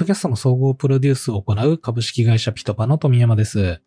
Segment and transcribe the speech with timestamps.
[0.00, 3.82] ッドキャストの総合プロデュースを行う株式会社ピトパの富山です。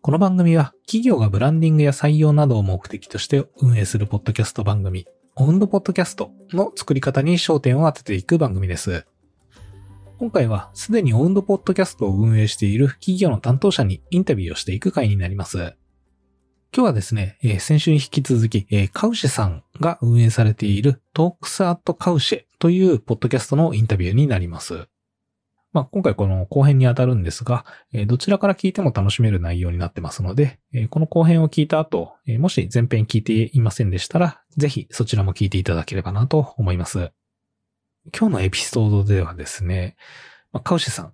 [0.00, 9.04] この番組は企業がブランディングや採用などを目的として運営するポッドキャスト番組、オウンドポッドキャストの作り方に焦点を当てていく番組です。
[10.18, 15.58] 今回はすでにオウンドポッドキャストを運営している企業の担当者にインタビューをしていく回になります。
[15.58, 15.76] 今
[16.72, 24.88] 日はですね、えー、先週に引き続き、えー、カウシェさんが運営されているトークスアットカウシェというポッドキャストのインタビューになります。
[25.76, 37.12] まあ、今回この後編にあたるんですが、え、どちらから聞いても楽しめる内容になってますので、え、この後編を聞いた後、え、もし前編聞いていませんでしたら、ぜひそちらも聞いていただければなと思います。
[38.18, 39.96] 今日のエピソードではですね、
[40.50, 41.12] まあ、カウシさん、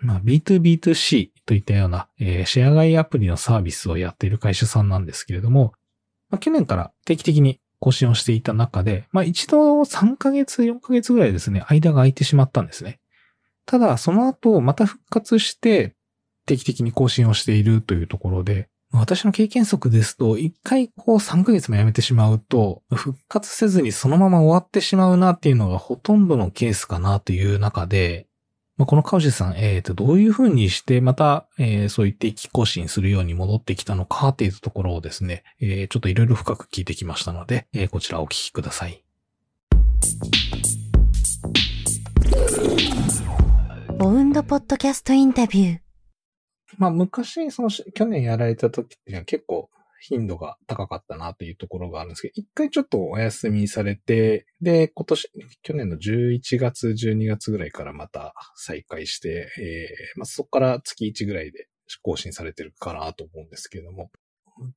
[0.00, 5.72] まあ、B2B2C といったような、えー、シェア買いアプリのサービスをやっている会社さんなんですけれども、
[6.30, 12.98] まあ、去年から定期的に更新をしていた中で、まあ一度3ヶ月、4ヶ月ぐらいですね、間が空いてしまったんですね。
[13.66, 15.94] ただ、その後、また復活して、
[16.46, 28.28] 定期的に更新をしているというところで、私の経験則ですと、一回こう3ヶ月もやめてしまうと、復活せずにそのまま終わってしまうなっていうのがほとんどのケースかなという中で、
[28.76, 39.04] まあ、このカウシさん、え、ー、と、どういうふうにして、また、えー、そういって定期更新するように戻ってきたのかっていうところをですね、えー、ちょっといろいろ深く聞いてきましたので、えー、こちらお聞きください。
[43.96, 45.78] ボウンドポッドキャストインタビュー。
[46.78, 55.30] まあ昔、その去年やられた時っていうのは結構頻度が高かったなというところがあるんですけど、一回ちょっとお休みされて、で、今年、
[55.62, 61.68] 去年の11月、12月ぐらいからまた再開して、えー、まあそこから月1ぐらいで
[62.02, 64.10] 更新されてるかなと思うんですけれども、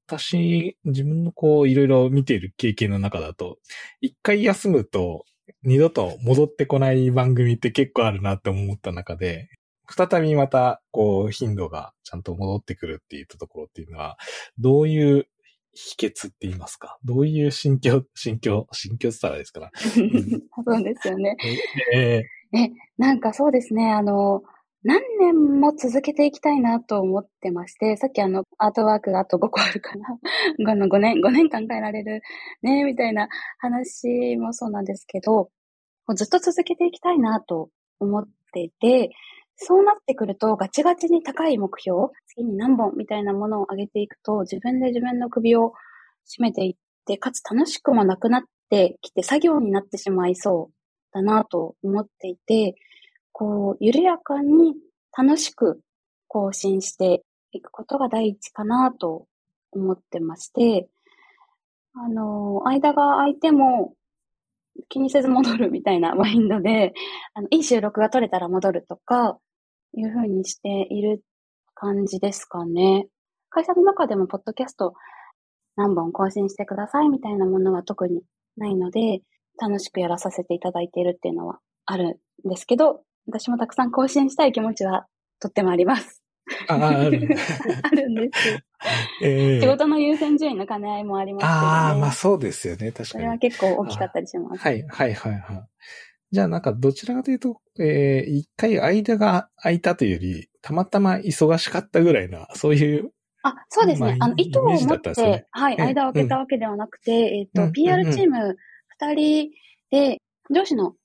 [0.07, 3.57] 私、自分のこう、いろいろ見ている経験の中だと、
[4.01, 5.25] 一回休むと、
[5.63, 9.49] 二度と戻ってこない番組って結構あるなって思った中で、
[9.89, 14.17] 再びまた、こう、頻度がちゃんと戻ってくるっていうところっていうのは、
[14.57, 15.27] どういう
[15.73, 16.97] 秘訣って言いますか？
[17.05, 19.71] どういう心境、心境、心境って言ったらですから。
[19.79, 21.37] そうですよね。
[21.93, 24.43] えー、え、なんかそうですね、あの、
[24.87, 30.17] 何年も続けていきたいなと思ってまして、さっきあの、アートワークがあと5個あるかな。
[30.63, 32.21] 5年、5年間変えられる
[32.61, 33.27] ね、みたいな
[33.57, 35.49] 話もそうなんですけど、
[36.15, 39.11] ずっと続けていきたいなと思っていて、
[39.57, 45.73] そうなってくると、ガチガチに高い目標、次に何本みたいなものを上げていくと、自分で自分の首を
[46.25, 50.73] 締めていって、かつ楽しくもなくなってきて、作業になってしまいそう
[51.11, 52.75] だなと思っていて、
[53.37, 54.73] こう、緩やかに
[55.15, 55.79] 楽しく
[56.27, 57.21] 更新して
[57.51, 59.27] いくことが第一かなと
[59.71, 60.89] 思ってまして、
[61.93, 63.93] あの、間が空いても
[64.89, 66.95] 気にせず戻るみたいな マインドで、
[67.35, 69.37] あの、いい収録が取れたら戻るとか、
[69.95, 71.23] いうふうにしている
[71.75, 73.07] 感じですかね。
[73.49, 74.95] 会社の中でも、ポッドキャスト
[75.75, 78.23] 何本更新してくださいみたいなものは特に
[78.57, 79.21] ないので、
[79.61, 85.05] 楽しくやらさせていただいているっていうのはあるんですけど、私もたくさん更新したい気持ちは
[85.39, 86.23] とってもあります。
[86.67, 87.27] ああ、ある。
[87.83, 88.63] あるんです。
[89.21, 93.05] えー、仕事の優先順位の兼ね合いもありますけど、ね、ああ、まあそうですよね、確かに。
[93.05, 94.61] それは結構大きかったりします。
[94.61, 95.67] はい、はい、はい、はい。
[96.31, 103.11] じゃあなんかどちらかというと、えー、一回間が空いたというより、たまたま忙しかったぐらいな、そういう。
[103.43, 104.17] あ、そうですね。
[104.17, 108.57] まあ、あの、意図を持って、ね、はい、間を空けたわけではなくて、うん、えっ、ー、と、うん、PR チーム
[108.87, 109.51] 二人
[109.89, 110.95] で、上司の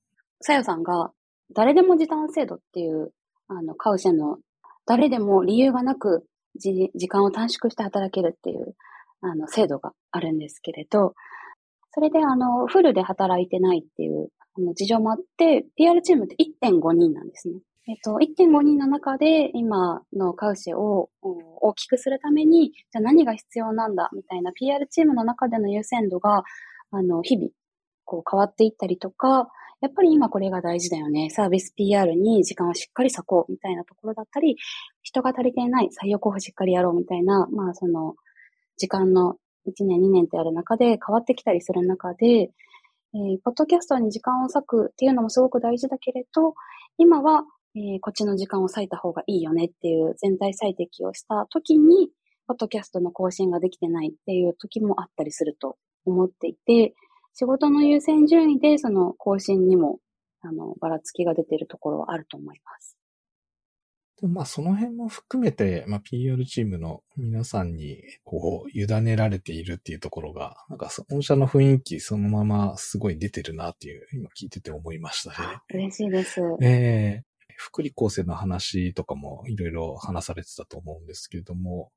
[0.41, 1.12] さよさんが、
[1.55, 3.13] 誰でも時短制度っていう、
[3.49, 4.39] あの、カウシェの、
[4.87, 6.27] 誰でも理由がなく、
[6.57, 8.75] 時間を短縮して働けるっていう、
[9.21, 11.15] あの、制度があるんですけれど、
[11.95, 17.55] それで、あの、フルで働いてないっていう、あの、事情もあって、PR チームって1.5人なんですね。
[17.89, 26.45] えっと、1.5人の中で今のカウシェを大きくするために、じゃあ何が必要なんだみたいな PR チームの中での優先度が、
[26.93, 27.49] あの、日々、
[28.05, 29.49] こう変わっていったりとか、
[29.82, 31.28] やっぱり今これが大事だよね。
[31.31, 34.57] サービス PR に時間をしっかり割こうみたいなところだったり、
[35.03, 38.15] 人が足りていない採用候補しっかりやろうみたいな、まあその、
[38.77, 39.36] 時間の
[39.66, 46.54] 1年2年ってある中で変わってきたりする中で、えー、ポッドキャストに時間を割くっていうのもすごく大事だけれど、
[46.97, 47.42] 今は、
[47.74, 52.09] えー、こっちの時間を割いた方がいいよねっていう全体最適をした時に、
[52.47, 56.95] ポッドキャストの更新ができてないっていう時もあったりすると思っていて、
[57.34, 59.99] 仕事の優先順位でその更新にも、
[60.41, 62.97] あの、ばらつきが出ているところはあると思います。
[64.29, 75.59] まあ、その辺も含めて、まあ、PR チームの皆さんに、こう、委ねられているっていうところが、なんか、御社の雰囲気そのまますごい出てるなっていう、今聞いてて思いましたね。
[75.75, 76.41] 嬉しいです。
[76.61, 81.91] ええー、福利厚生の話とかもいろいろ話されてたと思うんですけれども、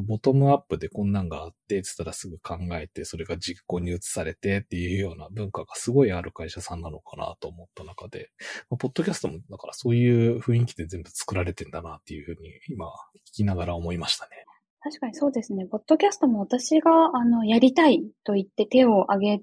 [0.00, 8.30] ボトムアップでこんなんがあって、つったらすぐ考えて、それが実行に移されてっていうような文化がすごいある会社さんなのかなと思った中で、
[8.70, 12.90] まあ、ポッドキャストもだからそういう雰囲気で全部作られてんだなっていうふうに今聞
[13.32, 14.30] きながら思いましたね。
[14.80, 15.66] 確かにそうですね。
[15.66, 19.40] ポッドキャストも私があのやりたいと言って手を挙げ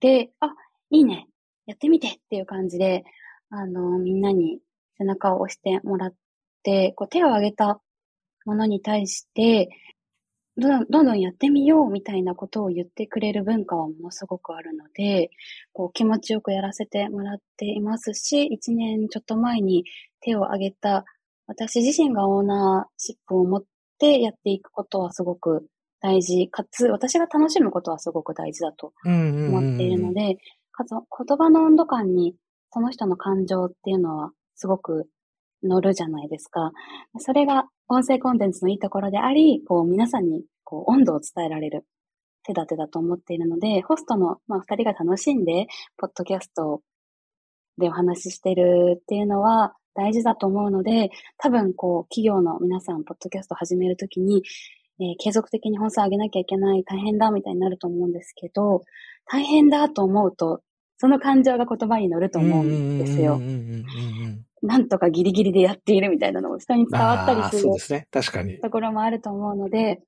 [0.00, 0.48] て、あ、
[0.90, 1.26] いいね、
[1.66, 3.04] やってみてっていう感じで、
[3.48, 4.58] あの、みんなに
[4.98, 6.14] 背中を押してもらっ
[6.62, 7.80] て、こう手を挙げた
[8.44, 9.68] ものに対して、
[10.56, 15.30] どんどんやってみようみたいなことを言ってくれる文化はものすごくあるので、
[15.72, 19.84] こう気持ちよくやらせてもらっていますし、一年ちょっと前に
[20.20, 21.04] 手を挙げた
[21.46, 23.64] 私自身がオーナーシップを持っ
[23.98, 25.66] てやっていくことはすごく
[26.00, 30.36] 大事、かつ私が楽しむことはすごく大事だと思っているので、
[30.70, 32.36] かつ言葉の温度感に
[32.72, 35.08] その人の感情っていうのはすごく
[35.62, 36.72] 乗るじゃないですか。
[37.18, 41.84] それが音声コンテンツのいいところであり、こう皆さんにこう温度を伝えられる
[42.44, 45.66] 手立てだと思っているので、ホストの、まあ、二人が楽しんで、
[45.96, 46.82] ポッドキャスト
[47.78, 54.42] でお話ししてるっていうのは大事だと思うので、多分こう企業の皆さん、ポッドキャスト始めるときに、
[55.00, 58.82] えー、継続的に本数上げなきゃいけない、大変だみたいになると思うんですけど、
[59.26, 60.60] 大変だと思うと、
[60.98, 63.40] その感情が言葉に乗ると思うんですよ。
[64.64, 67.62] なんとかギリギリでやっているみたいなのを人に伝わったりする。
[67.62, 68.08] そうですね。
[68.10, 68.58] 確かに。
[68.60, 70.00] ところもあると思うので、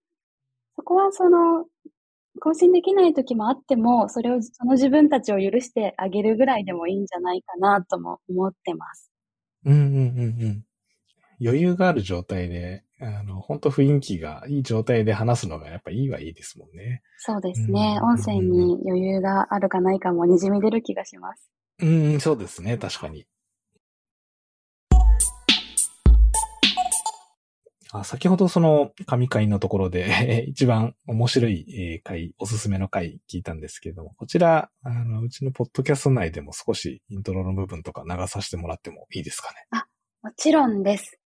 [0.77, 1.67] そこはその、
[2.41, 9.11] 更新できない時もあっても、それを、その自分たちを許してあげるぐらいでもいいんじゃないかなとも思ってます。
[9.65, 10.65] うんうんうんうん。
[11.41, 17.03] 余裕がある状態で、あの、本当雰囲気がいい状態で話すのがやっぱいいはいいですもんね。
[17.19, 17.99] そうですね。
[18.03, 21.51] 音声に余裕があるかないかも滲み出る気がします。
[21.81, 22.79] うん、そうですね。
[22.79, 23.27] 確かに。
[27.93, 39.67] あ先ほどその神回のところで 一番面白い回、おすすめの回聞いたんですけれども、こちら、あの、うちのポッドキャスト内でも少しイントロの部分とか流させてもらってもいいですかね？
[39.71, 39.87] あ、
[40.23, 41.19] もちろんです。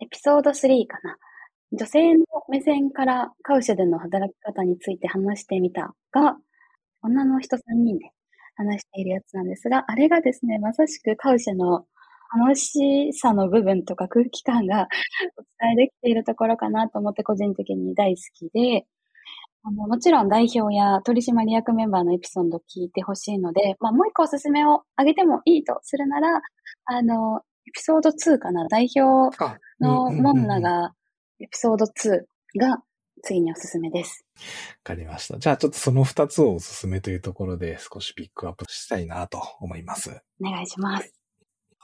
[0.00, 1.18] エピソード3かな。
[1.72, 6.36] 女性の目線からカウシェでの働き方について話してみたが、
[7.02, 8.10] 女の人3人で
[8.54, 11.86] 話しているやつなんですが、あれがですね、まさしくカウシェの
[12.38, 14.88] 楽しさの部分とか空気感が
[15.38, 18.86] お伝えできているところかなと思って個人的に大好きで、
[19.62, 26.42] あのもちろん代表や取締役メンバーのエピソードを聞いてほしいので、まあ、もう一個おすすめをあげてもいいとするなら、
[26.84, 29.34] あの、エピソード2かな、代表
[29.80, 30.92] のモンナが、
[31.40, 32.24] エピソード2
[32.58, 32.82] が
[33.22, 34.26] 次におすすめです。
[34.36, 34.40] わ
[34.84, 35.38] かりました。
[35.38, 40.22] じゃあちょっとその2つをおすすめというところで少しピックアップしたいなと思います。
[40.42, 41.23] お願いします。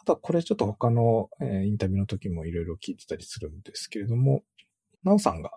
[0.00, 4.43] あとはこれちょっと他の、えー、インタビューの時もいろいろ聞いてたりするんですけれども、
[5.05, 5.50] なおさんが、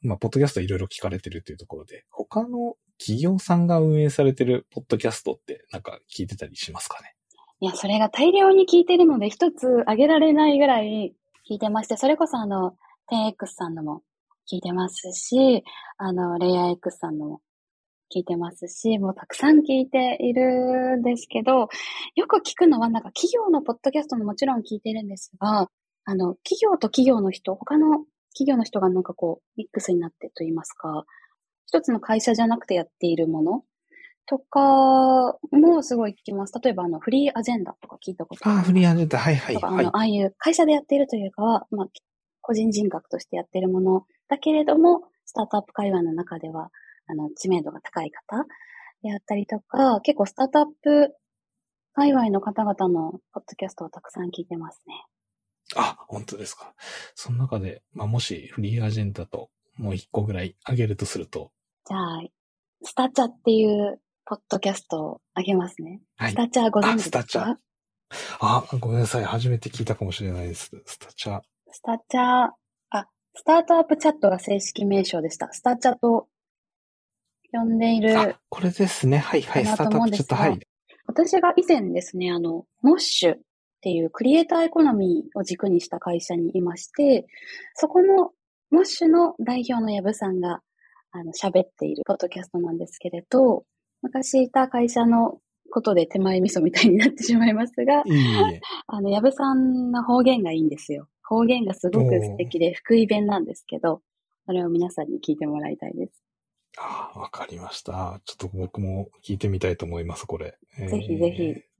[0.00, 7.14] まあ、ポッドキャストいろいろ聞かれてるというところで、他の企業さんが運営されてるポッドキャストってなんか聞いてたりしますかね？
[7.60, 11.14] いや、それが大量に聞いてるので、一つ挙げられないぐらい
[11.48, 12.76] 聞いてまして、それこそあの、
[13.12, 14.02] 10X さんのも
[14.50, 15.62] 聞いてますし、
[15.98, 17.40] あの、レイヤー X さんのも
[18.14, 21.68] 聞いてますし、もうたくさん聞いているんですけど、
[22.14, 25.68] よく聞くのはなんか企業のポッドキャストももちろん聞いてるんですが、
[26.04, 28.04] あの、企業と企業の人、他の
[28.34, 31.04] 企業の人がなんかこう、ミックスになってと言いますか、
[31.66, 33.62] 一つの会社じゃなくてやっているもの
[34.26, 36.54] とかもすごい聞きます。
[36.62, 39.64] 例えば、あの、フリーアジェンダとか聞いたことああ、フリーアジェンダ、はいはい、はい。
[39.64, 41.86] あの、ああいう会社でやっているというかは、まあ、
[42.40, 46.70] 個人人格としてやっているものだけれども、スタートアップ会話の中では、
[47.06, 48.44] あの、知名度が高い方
[49.02, 51.14] であったりとか、結構スタートアップ
[51.94, 55.04] 界隈の方々のポッドキャストをたくさん聞いてますね。
[55.76, 56.74] あ、本当ですか。
[57.14, 61.50] その中で、まあ、もしフリーアジェンダともう一個ぐらいあげるとすると。
[61.86, 62.20] じゃあ、
[62.82, 66.00] スタチャっていうポッドキャストをあげますね。
[66.16, 67.22] はい、スタチャご存知ですか？
[67.22, 67.56] スタチャ。
[68.40, 69.24] あ、ごめんなさい。
[69.24, 70.70] 初めて聞いたかもしれないです。
[70.84, 71.40] スタチャ。
[71.70, 72.50] スタチャ、
[72.90, 75.52] あ、スタートアップチャットが正式名称でした。
[75.52, 76.28] スタチャと
[77.52, 78.18] 呼んでいる。
[78.18, 79.18] あ、これですね。
[79.18, 79.66] はいはい。
[79.66, 80.58] スタートアップチャット、はい。
[81.06, 83.38] 私が以前ですね、あの、モッシュっ
[83.82, 87.26] ていうクリエイターエコノミーを軸にした会社にいまして、
[87.74, 88.30] そこの
[88.70, 90.60] モッシュの代表の矢部さんが、
[91.10, 93.64] あの、喋っているポッドキャストなんですけれど、
[94.00, 95.38] 昔いた会社の
[95.70, 101.08] ことで手前味噌みたいになってしまいますが、いい あの、矢部さんの方言がいいんですよ。
[101.22, 104.00] 方言がすごく素敵で福井弁なんですけど、
[104.46, 106.21] それを皆さんに聞いてもらいたいです。
[106.78, 108.20] ああ、わかりました。
[108.24, 110.58] ちょっと僕も聞いてみたいと思います、これ。
[110.78, 111.72] ぜひぜひ。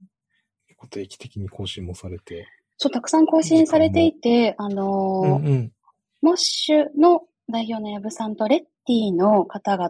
[0.87, 2.47] 定期的に更新もされて。
[2.77, 5.71] そう、たくさん更新されていて、あのーうんうん、
[6.21, 9.89] モッシュの代表のヤブさんとレッティの方々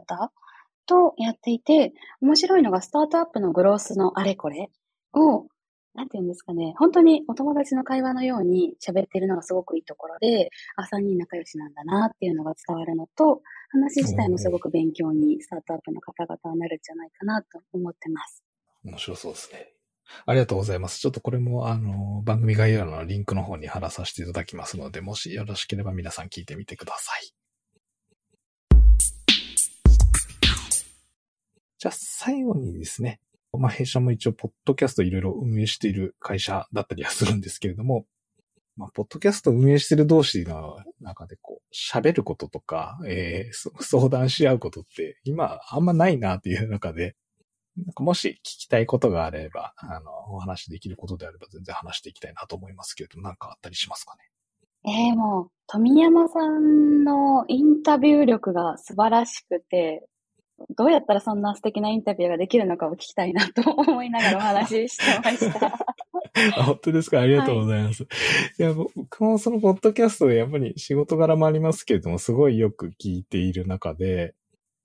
[0.85, 4.69] とやっていて、面白いのがスタートアップのグロースのあれこれ
[5.13, 5.47] を、
[5.93, 18.43] なんて言うんですかね、本当にお友達の会話のように喋っているのがすごくいいところで、あ、3人仲良しなんだなっていうのが伝わるのと、話自体もすごく勉強にスタートアップの方々はなるんじゃないかなと思ってます。
[18.83, 19.73] 面白そうですね。
[20.25, 20.99] ありがとうございます。
[20.99, 27.33] ちょっとこれも、あの、番組概要欄のリンクの方に貼らさせていただきますので、もしよろしければ皆さん聞いてみてください。
[31.77, 33.19] じゃあ、最後にですね、
[33.57, 38.05] まあ、弊社も一応、ポッドキャストいろいろ運営している会社だったりはするんですけれども、
[38.75, 47.15] まあ、ポッドキャスト運営してる同士の中でこう、喋ることとか、えー、 相談し合うことって、今あんまないなっていう中で、
[47.77, 54.23] なんかもし聞きたいことがあれば、あの、お話できることであれば全然話していきたいなと思いますけれども、なんかあったりしますかね？
[54.85, 60.07] ええー、もう、富山さんのインタビュー力が素晴らしくて、
[60.75, 65.67] どうやったらそんな素敵なインタビューができるのかを聞きたいなと思いながらお話ししてました。
[66.59, 67.19] あ本当ですか？
[67.21, 68.03] ありがとうございます。
[68.03, 68.09] は
[68.59, 74.33] い、いや、僕もそのポッドキャストでやっぱり仕事柄もありますけれども、すごいよく聞いている中で、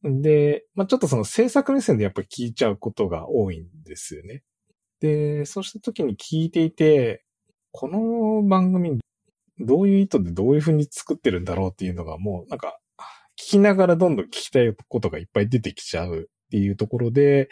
[0.03, 4.43] で、まあ、ちょっとその制作目線でやっぱり聞いちゃうことが多いんですよね。
[5.01, 7.25] で、そうした時に聞いていて、
[7.73, 8.99] この番組
[9.59, 12.88] どういう意図でどういう風に作ってるんだろうっていうのがもうなんか聞
[13.49, 17.49] きながらどんどん聞きたいことがいっぱい出てきちゃうっていうところで、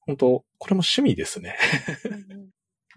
[0.00, 1.56] 本当これも趣味ですね。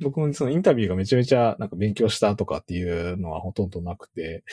[0.01, 4.44] 僕もそのインタビューがめちゃめちゃなんか勉強したとかっていうのはほとんどなくて、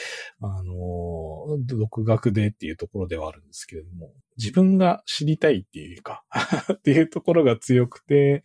[0.41, 6.25] あの、独学でっていうところではあるんですけれども、自分が知りたいっていうか
[6.73, 8.43] っていうところが強くて、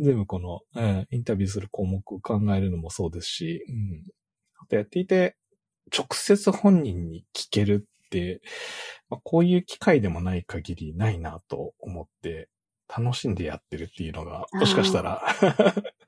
[0.00, 4.04] 全部この、うん、インタビューする項目を考えるのもそうですし、うん。
[4.62, 5.36] あとやっていて、
[5.96, 7.86] 直接本人に聞ける
[9.08, 12.48] まあ、こういう機会でもない限りないなと思って、
[12.88, 15.22] 楽しんでやってるっていうのが、もしかしたら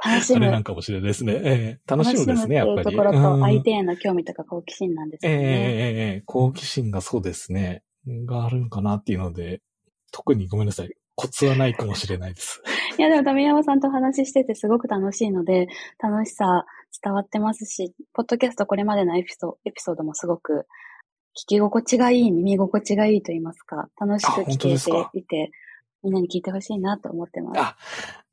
[0.05, 0.37] 楽しむ。
[0.37, 1.41] あれなんかもしれないですね。
[1.45, 2.85] えー、楽しむですね、やっぱり。
[2.85, 5.33] ところと、相手への興味とか好奇心なんですね。
[5.33, 7.83] えー、えー、好奇心がそうですね。
[8.07, 9.61] があるんかなっていうので、
[10.13, 10.91] 特にごめんなさい。
[11.17, 12.63] コツはないかもしれないです。
[12.97, 15.67] いや、でも、富山さんと話しててすごく楽しいので、
[15.99, 16.65] 楽しさ
[17.03, 20.65] 伝わってますし、ポッドキャストこれまでのエピソエピソードもすごく聞
[21.47, 25.51] き心地がいい、耳心地がいいと言いますか、楽しく聞けていて、
[26.03, 27.61] みんなに聞いてほしいなと思ってます。
[27.61, 27.77] あ、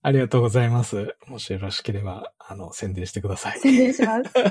[0.01, 1.15] ありがとうございます。
[1.27, 3.59] もしよろしければ、あの、宣伝してください。
[3.59, 4.31] 宣伝します。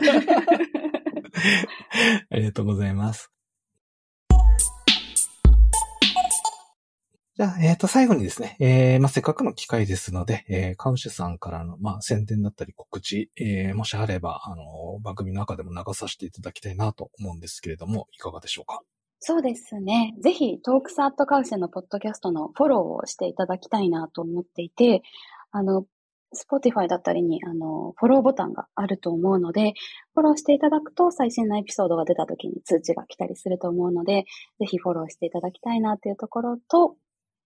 [2.31, 3.34] ありがとうございます。
[7.37, 18.83] じゃあ、えっ、ー、と、最後にですね、えー、まあ、せっかくの機会ですので、えー、カウシュさんからの、まあ、宣伝だったり告知、えー、もしあれば、あの、番組の中でも流させていただきたいなと思うんですけれども、いかがでしょうか？
[19.19, 20.15] そうですね。
[20.23, 25.03] ぜひ、トークサートカウシェのポッドキャストのフォローをしていただきたいなと思っていて、
[25.51, 25.87] あの、
[26.35, 29.75] Spotify だったりに、あの、フォローボタンがあると思うので、
[30.15, 34.25] フォローしていただくと最新のエピソードが出た時に通知が来たりすると思うので、
[34.61, 36.97] ぜひフォローしていただきたいなというところと、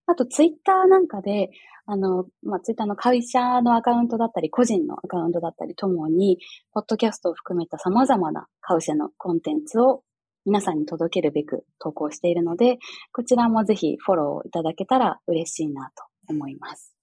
[0.08, 1.50] あと、ツイッターなんかで、
[1.84, 6.38] あの、まあ、ツイッターの会社のアカウントだったり、個人のアカウントだったりともに、
[6.72, 10.02] ポッドキャストを含めた様々な会社のコンテンツを
[10.46, 12.78] 皆さんに届けるべく投稿しているので、
[13.12, 16.97] こちらもぜひフォローいただけたら嬉しいなと思います。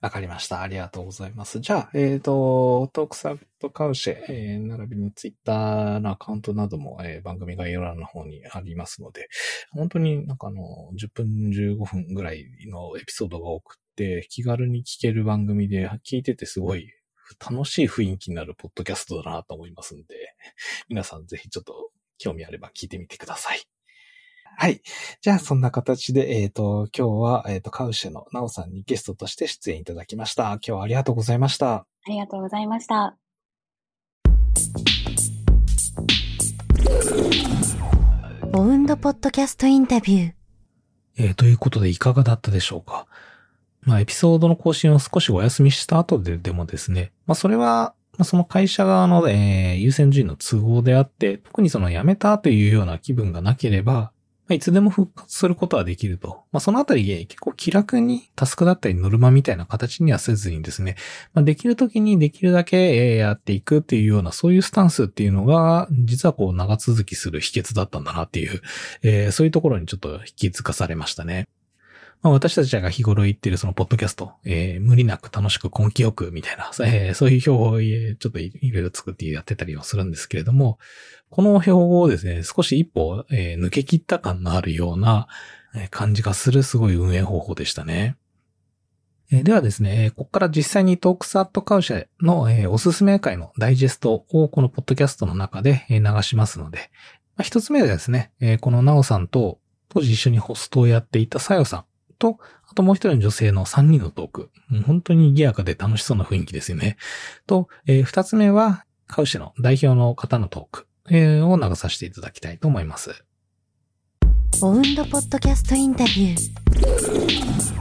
[0.00, 0.62] わかりました。
[0.62, 1.60] ありがとうございます。
[1.60, 9.28] じゃあ、えっ、ー、と、トークサブとカウシェ、えー、並びにツイッターのアカウントなども、えー、番組概要欄の方にありますので、
[9.72, 10.62] 本当になんかあの、
[11.00, 16.88] 10分15分ぐらいのエピソードが多くて、気軽に聞ける番組で、聞いててすごい
[17.38, 20.06] 楽しい雰囲気になるポッドキャストだなと思いますんで、
[20.88, 23.69] 皆さんぜひちょっと興味あれば聞いてみてください。
[24.56, 24.82] はい。
[25.20, 30.44] じゃあ、そんな形で、えっ、ー、と、今日は、えっ、ー、と、カウシェのナオさんにゲストとして出演いただきました。
[30.44, 31.74] 今日はありがとうございました。
[31.74, 33.16] ありがとうございました。
[38.52, 40.32] ボウンドポッドキャストインタビュー。
[41.18, 43.06] えー、ということでいかがだったでしょうか
[43.82, 54.12] まあ、エピソードの更新を少しお休みした後ででもですね、まあ、それは、まあ、その会社側の、えー、優先順位の都合であって、特にその辞めたというような気分がなければ、
[54.50, 56.42] まあ、いつでも復活することはできると。
[56.50, 60.96] まあ、そのあたり結構気楽にタスクだったりノルマみたいな形にはせずにですね、
[61.34, 68.60] まあ、できる時にできるだけやっていくっていうようなそういうスタンスっていうのが、実はこう長続きする秘訣だったんだなっていう、
[69.04, 71.46] えー、そういうところにちょっと引き付かされましたね。
[72.22, 80.78] まあ、私たちが日頃言ってるそのポッドキャスト、えー、無理なく楽しく根気よくみたいな、 えー、そういう標語をちょっといろいろ作ってやってたりはするんですけれども、
[81.30, 85.28] この標語をですね、少し一歩、えー、抜け切った感のあるような
[85.90, 88.16] 感じがするすごい運営方法でしたね。
[89.32, 96.90] えではですね、ここから実際にトークスアットカウシェの、えおすすめ会のダイジェストをこのポッドキャストの中で、流しますので、
[97.36, 101.84] まあ、一つ目はですね、えこのナオさんと当時一緒にホストをやっていたサヨさん
[102.20, 104.50] と、あともう一人の女性の3人のトーク。
[104.86, 106.96] 本当に賑やかで楽しそうな雰囲気ですよね。
[107.48, 113.24] と、えー、二つ目は、カウシェの代表の方のトーク、えー、を流させていただきたいと思います。
[114.62, 117.76] オウンドポッドキャストインタビュー。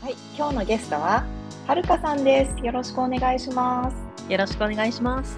[0.00, 1.26] はい、今日のゲストは、
[1.66, 2.64] はるかさんです。
[2.64, 4.32] よろしくお願いします。
[4.32, 5.36] よろしくお願いします。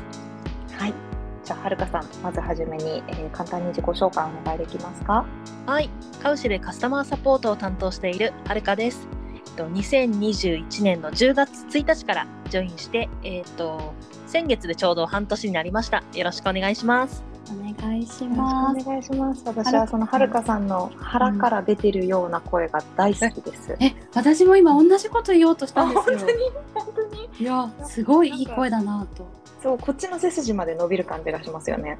[0.76, 1.09] はい。
[1.50, 5.26] じゃあ、はるかさん、まずはじめに、えー、簡単に自己紹介お願いできますか？
[5.66, 5.90] はい、
[6.22, 9.08] カウシでカスタマーサポートを担当しているはるかです。
[9.56, 13.92] 2021年の10月1日からジョインして、えっ、ー、と、
[14.28, 16.04] 先月でちょうど半年になりました。
[16.14, 17.24] よろしくお願いします。
[17.50, 18.80] お願いします。
[18.80, 19.42] お願いします。
[19.44, 23.76] 私はそのはるかさんの腹から出てるような声が大好きです。
[23.80, 26.18] え、私も今同じこと言おうとしたんですよ。
[26.18, 26.32] 本当に？
[26.74, 27.28] 本当に？
[27.40, 29.39] いや、すごいいい声だなと。
[29.62, 31.98] そうこっちの背筋まで伸びる感じがしますよね。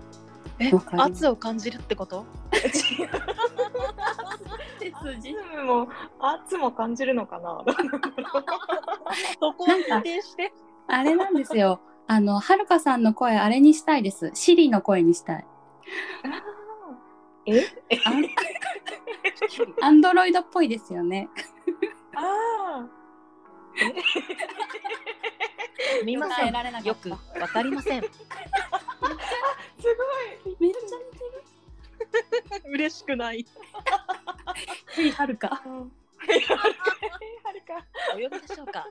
[0.58, 2.24] え圧を感じるってこと？
[2.52, 2.70] 背
[5.14, 5.34] 筋
[5.66, 5.88] も
[6.18, 7.62] 圧も感じるのかな？
[9.40, 10.52] そこを否定して。
[10.86, 11.80] あれなんですよ。
[12.06, 14.30] あのはるかさんの声あれにしたいです。
[14.34, 15.46] シリの声にしたい。
[17.46, 17.64] え？
[19.82, 21.28] アンドロイドっぽいですよね。
[22.16, 22.99] ああ
[26.04, 26.52] 見ません。
[26.84, 28.02] よくわかりません。
[28.02, 28.08] す
[30.44, 30.56] ごい。
[30.60, 31.24] めっちゃ似て
[32.64, 32.70] る。
[32.72, 33.44] 嬉しくない。
[34.96, 35.48] へいはるか。
[35.48, 35.62] は
[36.26, 36.40] る
[37.62, 37.84] か。
[38.14, 38.86] お呼びでしょうか。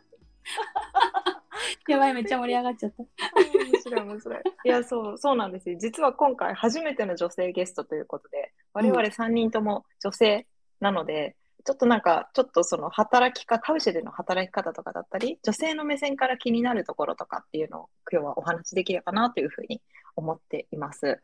[1.88, 3.04] やばい、めっちゃ盛り上がっちゃった。
[3.04, 4.40] 面白い、面白い。
[4.66, 5.78] いや、そう、そうなんですよ。
[5.80, 10.48] 実は今回初めての女性ゲストということで、我々3人とも女性
[10.80, 11.36] なので、
[11.70, 19.80] ちょっとなんか、ちょっとその働き方、カウシェでの働き方とかだったり、女性の目線から気になるところとかっていうのを今日はお話しできればなというふうに
[20.16, 21.22] 思っています。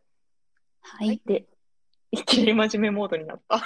[0.81, 1.19] はい。
[1.25, 1.47] で、
[2.12, 3.60] いきなり真面目モードになった。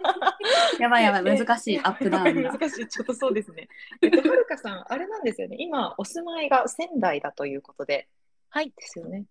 [0.80, 3.68] やばいやばい、難しい、アップダウン 難しい、ちょっとそうですね。
[4.00, 5.56] えっと、 はるかさん、あれなんですよね。
[5.58, 8.08] 今、お住まいが仙台だということで。
[8.48, 8.70] はい。
[8.70, 9.26] ですよね。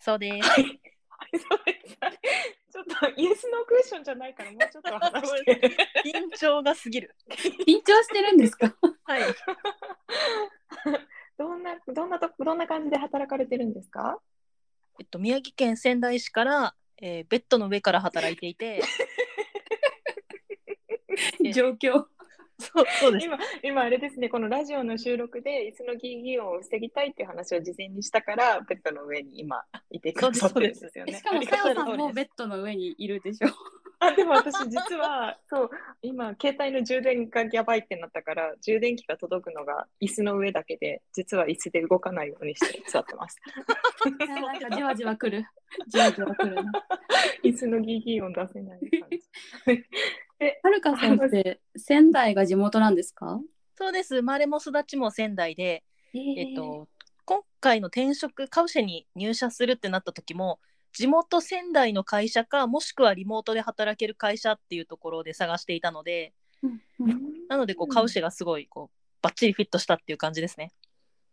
[0.00, 0.48] そうです。
[0.48, 0.80] はい。
[1.32, 1.96] そうです。
[2.72, 5.76] ちょっとイエスノークエスチョンじゃないからもうちょっと話して。
[6.04, 7.14] 緊張がすぎる。
[7.66, 8.74] 緊張してるんですか？
[9.04, 9.22] はい。
[11.38, 14.20] どんな、どんなと、どんな感じで働かれてるんですか？
[14.98, 18.82] えっと、宮城県仙台市から、えー、ベッドの上から働いていて、
[21.52, 22.04] 状況。
[22.60, 31.14] そうそうです今、今あれですね、このラジオの収録で椅子のギーギー音を防ぎたいっていう話を事前にしたから、ベッドの上に今いてくださってるんですよね。
[31.14, 33.48] しかも、さよさんもベッドの上にいるでしょ。
[34.02, 35.70] あでも私実はそう
[36.00, 43.36] 今携帯の充電がやばいってなったから充電器が届くのが椅子の上だけで実は椅子で動かないようにして座ってます。
[44.26, 45.44] なんかじわじわくる。
[45.86, 46.56] じわじわくる
[47.44, 49.20] 椅子のギーギー音出せない感じ。
[50.40, 53.40] え、はるかさんって仙台が地元なんですか？
[53.76, 54.16] そうです。
[54.16, 56.88] 生まれも育ちも仙台で、えー、えっと、
[57.26, 60.58] 今回の転職、カウシェに入社するってなった時も、
[60.92, 66.32] 地元仙台の会社か、もしくはリモートで働ける会社っていうところで探していたので、
[67.48, 70.72] なのでこう、カウシェがすごいこうバッチリフィットしたっていう感じですね。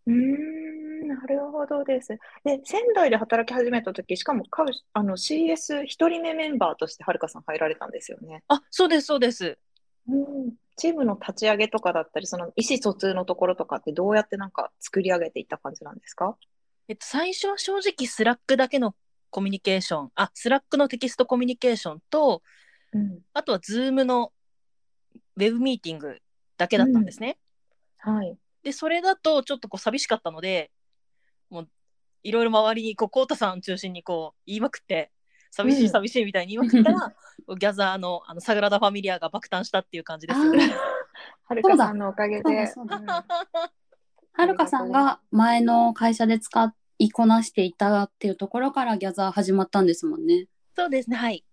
[0.06, 0.67] うんな
[1.26, 2.18] るほどです。
[2.44, 8.44] で、仙台で働き始めた時しかもカウあの CS1 人目メンバーとしてはるかさん入られたんですよね。
[8.48, 9.58] あそうです、そうです。
[10.08, 16.38] うんチームの立ち上げとかだったり、その意思疎通のところとかってどうやってなんか作り上げていった感じなんですか？
[16.88, 18.94] えっと、最初は正直 Slack だけの
[19.32, 22.44] コミュニケーション、あ、 Slack のテキストコミュニケーションと、
[22.94, 24.32] うん、あとは Zoom の
[25.36, 26.20] ウェブミーティング
[26.58, 27.40] だけだったんですね。
[28.06, 28.38] うん、はい。
[28.64, 30.70] で、それだとちょっとこう寂しかったので、
[31.50, 31.70] もう
[32.24, 35.12] いろいろ周りにこう、コータさん中心にこう言いまくって、
[35.52, 37.16] 寂しい寂しいみたいに言いまくったら、
[37.48, 40.40] うん、ギャザーのあのサグラダ・ファミリアが爆誕したっていう感じです。
[41.46, 42.74] はるかさんのおかげで。
[44.34, 50.48] はるかさんが前の会社で使いこなしていたっていうところからギャザー始まったんですもんね。
[50.76, 51.44] そうですね、はい。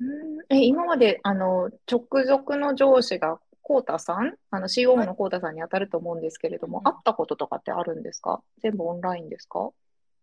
[0.00, 8.40] うんえ今まであの直属の上司がコータさん、あの COO のコータさんに当たると思うんですけれども、会ったこととかってあるんですか？
[8.62, 9.70] 全部オンラインですか？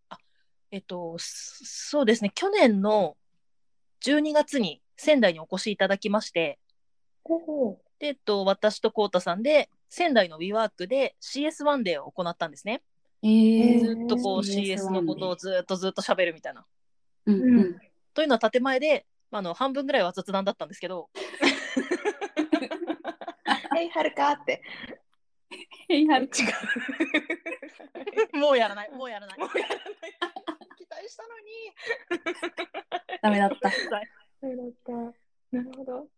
[0.08, 0.16] あ
[0.70, 3.18] えっと、そうですね、去年の
[4.00, 6.58] 12月に仙台にお越しいただきまして、
[7.98, 12.80] で、えっと、私とコウタさんで、仙台の WeWork で CS1 デーを行ったんですね。
[13.22, 16.64] えー、ずっとこう CS のことをずっとずっと喋るみたいな。
[17.26, 17.78] うんうん、
[18.14, 21.10] というのは建前で、あの半分ぐらいは雑談だったんですけど。
[23.76, 24.62] へいはるかって。
[25.88, 26.28] へいはる違
[28.34, 28.38] う。
[28.38, 29.38] もうやらない、もうやらない。
[29.38, 29.88] もうやらない。
[30.76, 31.72] 期待したのに。
[33.22, 33.70] ダメだった。
[33.70, 34.92] ダメだった。
[35.56, 36.08] なるほど。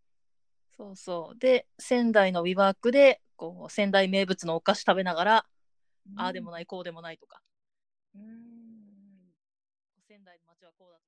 [0.76, 1.38] そうそう。
[1.38, 5.46] で、仙台のウィワークで、こう、仙台名物のお菓子食べながら、
[6.10, 7.42] うん、ああでもない、こうでもないとか。
[8.14, 9.32] うん。
[10.06, 10.98] 仙台の街はこうだ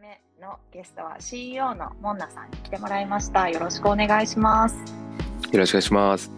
[0.00, 3.48] 回目のゲストは CEO のモンナさんに来てもらいました。
[3.48, 4.76] よろしくお願いします。
[4.76, 6.30] よろしくお願いします。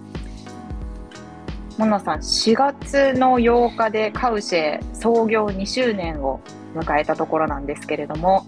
[1.76, 6.40] モンナさん、4月の8日でカウシェ創業2周年を
[6.74, 8.46] 迎えたところなんですけれども、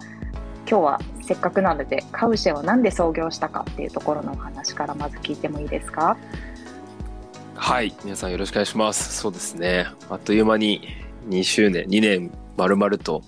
[0.69, 6.17] 今日はせっかくなのでカウシェは何で創業したかっていうところのお話からまず聞いてもいいですか？
[7.57, 10.89] はい皆さんよろしくお願いしますそうですねあっという間に
[11.29, 13.23] 2周年2年丸々と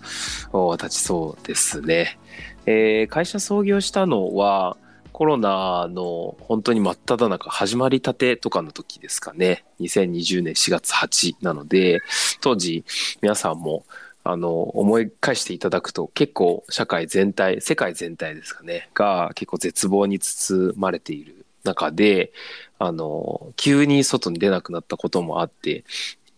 [0.55, 2.19] 経ちそうですね、
[2.67, 4.77] えー、会社創業したのは
[5.13, 9.65] コロナの本当に真っ只中始まりたてとかの時ですかね。
[9.79, 12.01] 2020年4月8なので
[12.41, 12.85] 当時
[13.23, 13.85] 皆さんも
[14.25, 22.33] あの、思い返していただくと結構社会全体、世界全体ですかね、が結構絶望に包まれている中で、
[22.79, 25.85] あの、急に外に出なくなったこともあって、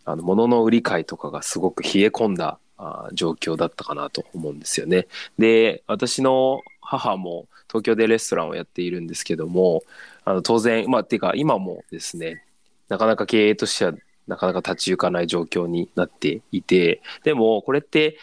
[0.04, 5.06] あの、物の売り買いとかがすごく冷え込んだあ状況だったかなと思うんですよね。
[5.38, 9.82] で、私の母も東京でレストランをやっているんですけども、
[10.24, 12.44] あの当然、まあ、っていうか今もですね、
[12.88, 13.94] なかなか経営としては
[14.26, 18.18] なかなか立ち行かない状況になっていて、でもこれって、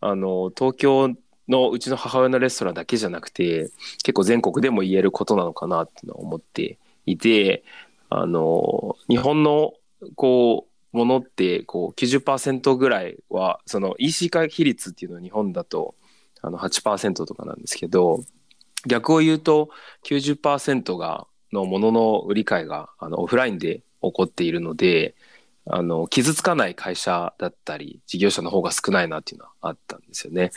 [0.00, 1.14] あの、東京
[1.48, 3.70] のうちの母親のレストランだけじゃなくて、
[4.02, 7.64] 結構全国でも言えることなのかなって思っていて、
[8.08, 9.74] あの、日本の、
[10.14, 15.94] こう、ものって、こう、90%ぐらいは、その EC 化比率っていうのは日本だと、
[16.42, 18.24] あの8%とかなんですけど、
[18.86, 19.70] 逆を言うと
[20.04, 25.14] 90%が、のものの売り買いがあのオフラインで起こっているので、
[25.66, 30.50] あの、傷つかない会社だったり、事業者の方が少ないなっていうのはあったんですよね。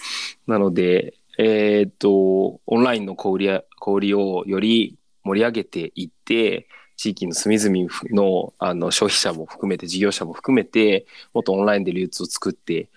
[0.47, 6.67] なので、えっ、と、オンラインの小売、小売りをより盛り上げていって、
[7.03, 12.87] 地域の隅々のあの消費者も含めて、事業者も含めて、もっとオンラインで流通を作って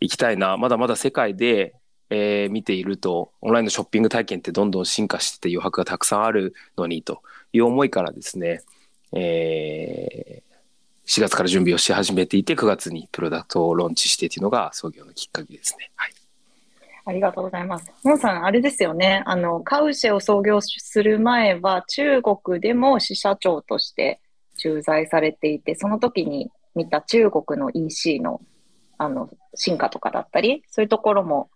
[0.00, 0.58] いきたいな。
[0.58, 1.74] まだまだ世界で、
[2.10, 7.22] えー、見ていると、オンラインのショッピング体験ってどんどん進化してて余白がたくさんあるのにと
[7.54, 8.60] いう思いからですね、
[9.12, 15.90] えー、4月から準備をし始めていて、9月にプロダクトをローンチしてというのが創業のきっかけですね。
[15.96, 16.23] はい。
[17.06, 17.92] ありがとうございます。
[18.02, 19.22] モンさん、あれですよね。
[19.26, 24.20] あの、カウシェを創業する前は、中国でも支社長として
[24.56, 28.40] 駐在されていて、その時に見た中国の EC の、
[28.96, 31.50] あの、進化とかだったり、そういうところも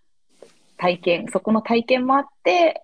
[0.77, 2.83] 体験、そこの体験もあって、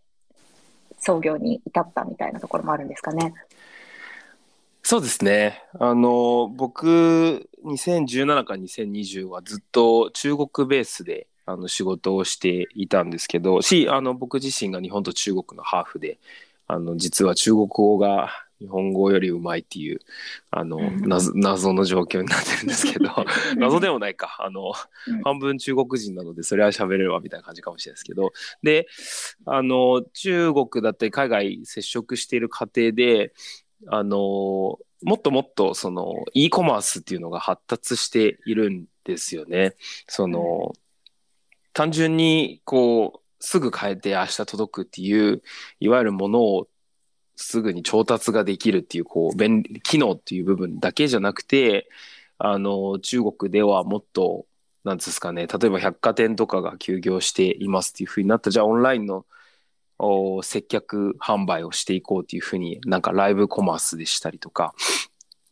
[0.99, 3.35] 創業に至ったみたいなところもあるんですかね。
[4.83, 5.63] そうですね。
[5.79, 16.19] あの、僕、2017から2020はずっと中国ベースであの仕事をしていたんですけど、し、あの、僕自身が日本と中国のハーフで、
[16.67, 18.31] あの、実は中国語が
[18.61, 20.01] 日本語よりうまいっていう、
[20.51, 23.11] あの、謎謎の状況になってるんですけど、
[23.57, 24.37] 謎でもないか。
[24.41, 24.73] あの、
[25.23, 28.87] 半分中国人なので、それは喋れるわみたいな感じかもしれないですけど、で、
[29.45, 33.35] あの、中国だったり海外接触している過程で、
[33.89, 39.75] あの、もっともっとその e コマースっていうのが発達しているんですよね。
[40.09, 40.73] その、
[41.75, 45.43] 単純にこう、すぐ変えて明日届くっていう、
[45.81, 46.69] いわゆるものを
[47.37, 51.89] すぐに調達ができるっていう、こう、便利、機能っていう部分だけじゃなくて、
[52.39, 54.47] あの、中国ではもっと、
[54.85, 59.27] なんですかね、例えば百貨店とかが休業していますっていうふうになった、じゃあオンラインの
[60.43, 64.75] 接客販売をしていこうっていうふうになんかライブコマースでしたりとか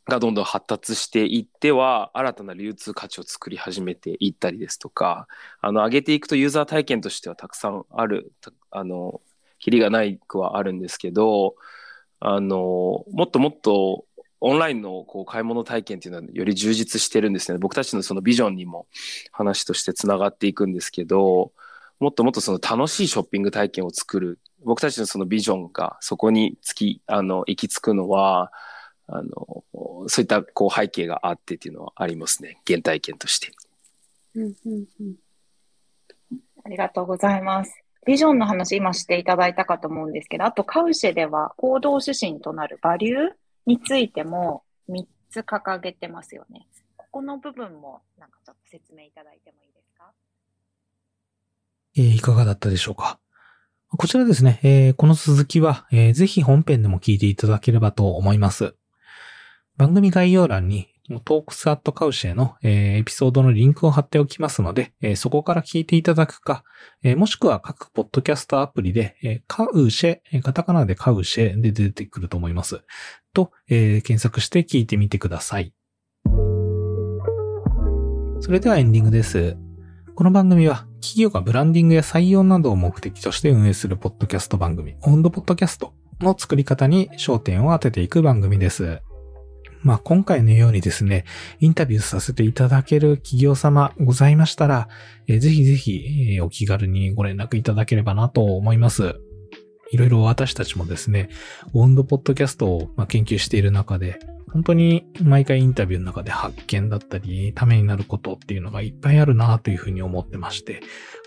[0.09, 5.29] がどんどん発達していっては新たな流通価値を作り始めていったりですとか
[5.61, 8.33] あの上げていくとユーザー体験としてはたくさんある
[8.71, 9.21] あの
[9.59, 11.55] キリがないくはあるんですけど
[12.21, 14.05] あのもっともっと
[14.41, 18.87] オンラインのこう買い物体験っていうのはより充実してるんですね僕たちのそのビジョンにも
[19.31, 21.53] 話としてつながっていくんですけど
[22.03, 24.41] もっともっとその楽しいショッピング体験を作る。
[24.65, 28.51] 僕たちのそのビジョンがそこにつき、あの、行き着くのは、
[29.07, 29.65] あの、
[30.09, 32.61] そういったこう背景があってっていうのはありますね。
[32.67, 33.53] 原体験として。
[34.35, 35.17] うんうんうん。
[36.65, 37.75] ありがとうございます。
[38.07, 43.19] ビジョンの話今していただいたかと思うんですけど、あとカウシェでは行動指針となるバリュー
[43.67, 46.67] についても3つ掲げてますよね。
[46.97, 50.13] ここの部分もなんかちょっと説明いただいてもいいですか？
[51.97, 53.19] えー、いかがだったでしょうか
[53.97, 58.75] こちらですね、えー、この続きは、えー、ぜひ本編でも聞いていただければと思います。
[59.77, 60.89] 番組概要欄に
[61.25, 66.65] トークスアットカウシェの、エピソードのリンクを貼っておきますので、そこから聞いていただくか、
[67.17, 72.83] もしくは各ポッドキャストアプリで、カウシェ、カタカナでカウシェで出てくると思います。
[73.35, 75.75] と、検索して聞いてみてください。
[78.41, 79.57] それではエンディングです。
[80.15, 89.01] この番組は企業がブランディングや採用などを目的として運営するポッドキャスト番組、オンドポッドキャストの作り方に焦点を当てていく番組です。
[89.83, 91.25] まあ、今回のようにですね、
[91.61, 94.89] インタビューさせていただける企業様ございましたら、
[95.27, 99.17] えー、ぜひぜひ、えー、お気軽にご連絡いただければなと思います。
[99.91, 101.29] いろいろ私たちもですね、
[101.75, 104.21] オンドポッドキャストを、ま研究している中で、
[104.53, 110.81] 本当に毎回インタビューの中で発見だったり、ためになることっていうのがいっぱいあるなというふうに思ってまして、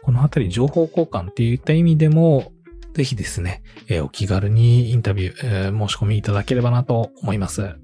[0.04, 2.54] このあたり情報交換っていった意味でも、
[2.94, 7.76] ぜひですね、えー、お気軽にインタビュー、えー、申し込みいただければなと思います。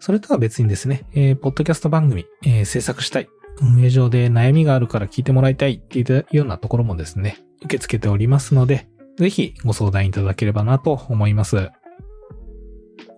[0.00, 3.28] それとは別にですね、えー、ポッドキャスト番組、えー、制作したい、
[3.60, 11.68] 運営上で悩みがあるから聞いてもらいたいっていうようなところもですね、受け付けておりますので、ぜひご相談いただければなと思います。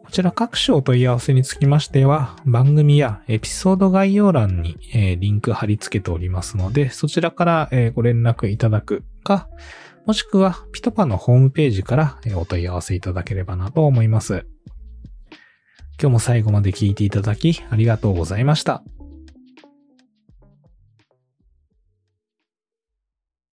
[0.05, 9.49] こちら各種お問い合わせにつきましては、番組やエピソード概要欄に、えー、リンク貼り付けておりますので、そちらから、えー、ご連絡いただくか、
[10.05, 14.45] もしくはピトパのホームページから、え、お問い合わせいただければなと思います。
[16.03, 18.83] 今日も最後まで聞いていただきありがとうございました。